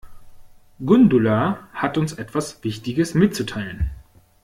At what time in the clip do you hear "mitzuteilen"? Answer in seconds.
3.13-3.91